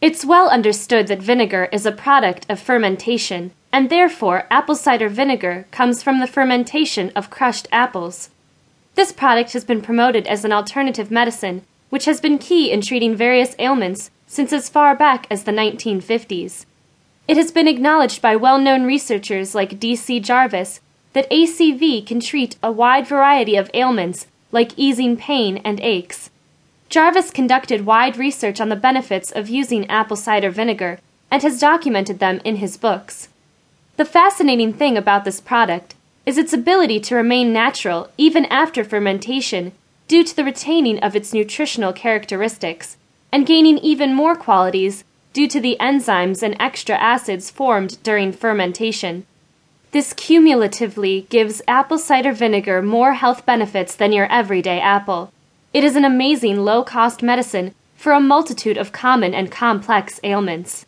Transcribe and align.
It's 0.00 0.24
well 0.24 0.48
understood 0.48 1.08
that 1.08 1.20
vinegar 1.20 1.68
is 1.72 1.84
a 1.84 1.92
product 1.92 2.46
of 2.48 2.58
fermentation, 2.58 3.50
and 3.70 3.90
therefore 3.90 4.46
apple 4.50 4.74
cider 4.74 5.10
vinegar 5.10 5.66
comes 5.70 6.02
from 6.02 6.20
the 6.20 6.26
fermentation 6.26 7.12
of 7.14 7.28
crushed 7.28 7.68
apples. 7.70 8.30
This 8.94 9.12
product 9.12 9.52
has 9.52 9.62
been 9.62 9.82
promoted 9.82 10.26
as 10.26 10.42
an 10.42 10.52
alternative 10.52 11.10
medicine, 11.10 11.66
which 11.90 12.06
has 12.06 12.18
been 12.18 12.38
key 12.38 12.70
in 12.72 12.80
treating 12.80 13.14
various 13.14 13.54
ailments 13.58 14.10
since 14.26 14.54
as 14.54 14.70
far 14.70 14.96
back 14.96 15.26
as 15.30 15.44
the 15.44 15.52
1950s. 15.52 16.64
It 17.28 17.36
has 17.36 17.52
been 17.52 17.68
acknowledged 17.68 18.22
by 18.22 18.36
well 18.36 18.58
known 18.58 18.84
researchers 18.84 19.54
like 19.54 19.78
D.C. 19.78 20.18
Jarvis 20.20 20.80
that 21.12 21.30
ACV 21.30 22.06
can 22.06 22.20
treat 22.20 22.56
a 22.62 22.72
wide 22.72 23.06
variety 23.06 23.54
of 23.54 23.70
ailments 23.74 24.26
like 24.50 24.72
easing 24.78 25.18
pain 25.18 25.58
and 25.58 25.78
aches. 25.80 26.30
Jarvis 26.90 27.30
conducted 27.30 27.86
wide 27.86 28.16
research 28.16 28.60
on 28.60 28.68
the 28.68 28.74
benefits 28.74 29.30
of 29.30 29.48
using 29.48 29.88
apple 29.88 30.16
cider 30.16 30.50
vinegar 30.50 30.98
and 31.30 31.40
has 31.40 31.60
documented 31.60 32.18
them 32.18 32.40
in 32.44 32.56
his 32.56 32.76
books. 32.76 33.28
The 33.96 34.04
fascinating 34.04 34.72
thing 34.72 34.96
about 34.96 35.24
this 35.24 35.40
product 35.40 35.94
is 36.26 36.36
its 36.36 36.52
ability 36.52 36.98
to 37.00 37.14
remain 37.14 37.52
natural 37.52 38.10
even 38.18 38.44
after 38.46 38.82
fermentation 38.82 39.70
due 40.08 40.24
to 40.24 40.34
the 40.34 40.42
retaining 40.42 40.98
of 40.98 41.14
its 41.14 41.32
nutritional 41.32 41.92
characteristics 41.92 42.96
and 43.30 43.46
gaining 43.46 43.78
even 43.78 44.12
more 44.12 44.34
qualities 44.34 45.04
due 45.32 45.46
to 45.46 45.60
the 45.60 45.76
enzymes 45.78 46.42
and 46.42 46.56
extra 46.58 46.96
acids 46.96 47.52
formed 47.52 48.02
during 48.02 48.32
fermentation. 48.32 49.24
This 49.92 50.12
cumulatively 50.12 51.28
gives 51.30 51.62
apple 51.68 51.98
cider 51.98 52.32
vinegar 52.32 52.82
more 52.82 53.12
health 53.12 53.46
benefits 53.46 53.94
than 53.94 54.12
your 54.12 54.26
everyday 54.26 54.80
apple. 54.80 55.32
It 55.72 55.84
is 55.84 55.94
an 55.94 56.04
amazing 56.04 56.64
low 56.64 56.82
cost 56.82 57.22
medicine 57.22 57.76
for 57.94 58.12
a 58.12 58.18
multitude 58.20 58.76
of 58.76 58.90
common 58.90 59.34
and 59.34 59.52
complex 59.52 60.18
ailments. 60.24 60.84